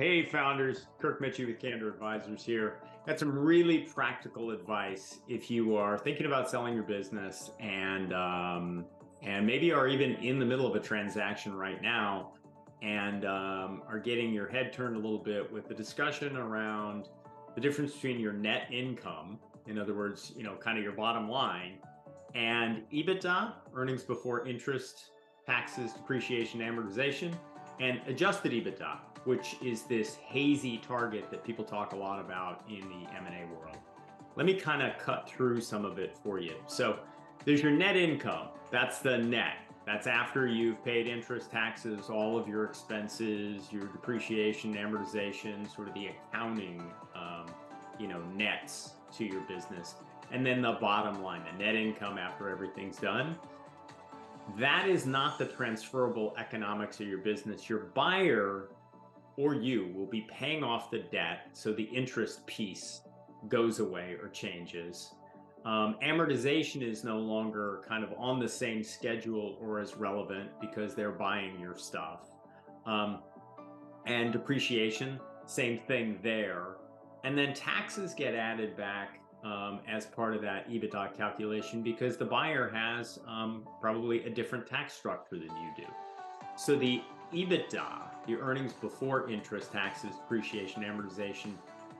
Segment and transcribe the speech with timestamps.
[0.00, 2.78] Hey, founders, Kirk Mitchie with Candor Advisors here.
[3.06, 8.86] Got some really practical advice if you are thinking about selling your business and um,
[9.20, 12.32] and maybe are even in the middle of a transaction right now
[12.80, 17.10] and um, are getting your head turned a little bit with the discussion around
[17.54, 21.28] the difference between your net income, in other words, you know, kind of your bottom
[21.28, 21.74] line,
[22.34, 25.10] and EBITDA, earnings before interest,
[25.44, 27.34] taxes, depreciation, amortization,
[27.80, 32.80] and adjusted EBITDA, which is this hazy target that people talk a lot about in
[32.80, 33.76] the M&A world.
[34.36, 36.54] Let me kind of cut through some of it for you.
[36.66, 36.98] So
[37.44, 38.48] there's your net income.
[38.70, 39.56] That's the net.
[39.86, 45.94] That's after you've paid interest, taxes, all of your expenses, your depreciation, amortization, sort of
[45.94, 46.82] the accounting,
[47.14, 47.46] um,
[47.98, 49.96] you know, nets to your business.
[50.30, 53.36] And then the bottom line, the net income after everything's done.
[54.58, 57.68] That is not the transferable economics of your business.
[57.68, 58.68] Your buyer
[59.40, 63.00] or you will be paying off the debt so the interest piece
[63.48, 65.14] goes away or changes.
[65.64, 70.94] Um, amortization is no longer kind of on the same schedule or as relevant because
[70.94, 72.28] they're buying your stuff.
[72.84, 73.20] Um,
[74.04, 76.76] and depreciation, same thing there.
[77.24, 82.26] And then taxes get added back um, as part of that EBITDA calculation because the
[82.26, 85.86] buyer has um, probably a different tax structure than you do.
[86.58, 87.00] So the
[87.32, 91.52] EBITDA, the earnings before interest, taxes, depreciation, amortization,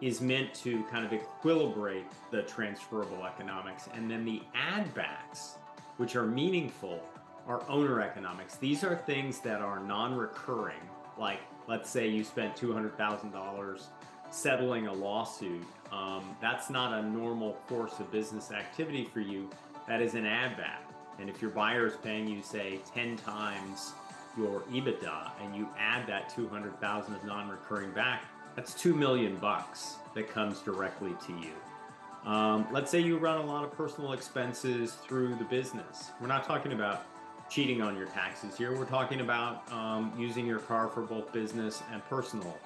[0.00, 3.88] is meant to kind of equilibrate the transferable economics.
[3.94, 5.56] And then the add backs,
[5.96, 7.00] which are meaningful,
[7.46, 8.56] are owner economics.
[8.56, 10.80] These are things that are non recurring.
[11.18, 13.82] Like, let's say you spent $200,000
[14.30, 15.64] settling a lawsuit.
[15.92, 19.48] Um, that's not a normal course of business activity for you.
[19.86, 20.82] That is an add back.
[21.18, 23.92] And if your buyer is paying you, say, 10 times
[24.36, 30.28] your EBITDA and you add that 200,000 of non-recurring back, that's 2 million bucks that
[30.28, 32.30] comes directly to you.
[32.30, 36.10] Um, let's say you run a lot of personal expenses through the business.
[36.20, 37.04] We're not talking about
[37.50, 38.76] cheating on your taxes here.
[38.76, 42.56] We're talking about um, using your car for both business and personal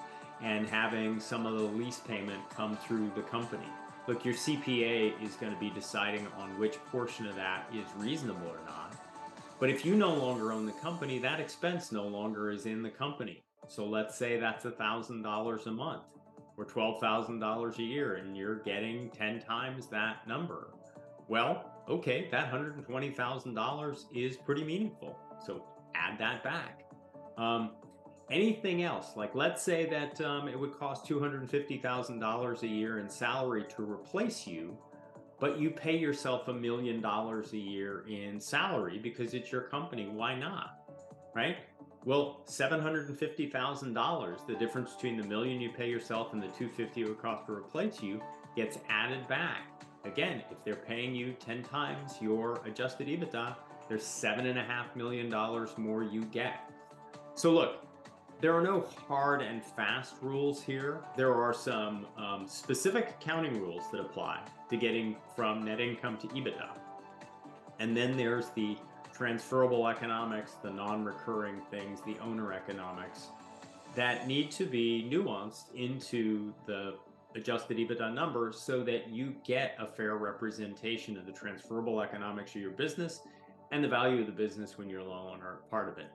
[0.43, 3.67] and having some of the lease payment come through the company.
[4.07, 8.47] Look, your CPA is going to be deciding on which portion of that is reasonable
[8.47, 8.95] or not.
[9.59, 12.91] But if you no longer own the company, that expense no longer is in the
[12.91, 13.43] company.
[13.69, 16.03] So let's say that's $1,000 a month
[16.57, 20.71] or $12,000 a year, and you're getting 10 times that number.
[21.29, 25.19] Well, okay, that $120,000 is pretty meaningful.
[25.45, 25.65] So
[25.95, 26.85] add that back.
[27.37, 27.73] Um,
[28.31, 33.65] anything else, like let's say that um, it would cost $250,000 a year in salary
[33.77, 34.77] to replace you
[35.39, 40.07] but you pay yourself a million dollars a year in salary because it's your company.
[40.07, 40.79] Why not?
[41.35, 41.57] Right?
[42.05, 47.21] Well, $750,000, the difference between the million you pay yourself and the 250 it would
[47.21, 48.23] cost to replace you,
[48.55, 49.83] gets added back.
[50.05, 53.57] Again, if they're paying you 10 times your adjusted EBITDA,
[53.89, 55.29] there's $7.5 million
[55.77, 56.71] more you get.
[57.35, 57.86] So, look,
[58.41, 61.01] there are no hard and fast rules here.
[61.17, 66.27] There are some um, specific accounting rules that apply to getting from net income to
[66.29, 66.69] EBITDA.
[67.79, 68.77] And then there's the
[69.13, 73.29] transferable economics, the non recurring things, the owner economics
[73.95, 76.97] that need to be nuanced into the
[77.35, 82.61] adjusted EBITDA number so that you get a fair representation of the transferable economics of
[82.61, 83.21] your business
[83.73, 86.11] and the value of the business when you're a loan or part of it.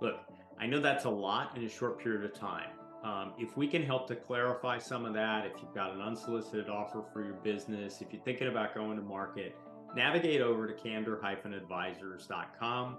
[0.00, 0.20] Look,
[0.60, 2.68] I know that's a lot in a short period of time.
[3.02, 6.68] Um, if we can help to clarify some of that, if you've got an unsolicited
[6.68, 9.56] offer for your business, if you're thinking about going to market,
[9.96, 12.98] navigate over to candor-advisors.com.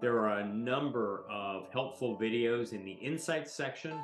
[0.00, 3.96] There are a number of helpful videos in the insights section.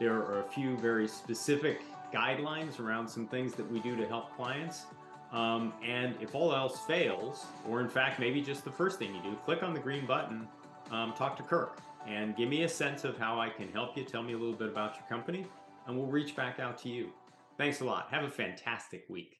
[0.00, 4.34] There are a few very specific guidelines around some things that we do to help
[4.34, 4.86] clients.
[5.30, 9.20] Um, and if all else fails, or in fact, maybe just the first thing you
[9.22, 10.48] do, click on the green button,
[10.90, 14.04] um, talk to Kirk and give me a sense of how I can help you.
[14.04, 15.46] Tell me a little bit about your company,
[15.86, 17.10] and we'll reach back out to you.
[17.58, 18.08] Thanks a lot.
[18.10, 19.38] Have a fantastic week.